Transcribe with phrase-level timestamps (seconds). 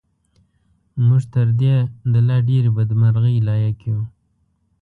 [1.05, 1.75] موږ تر دې
[2.13, 4.01] د لا ډېرې بدمرغۍ لایق یو.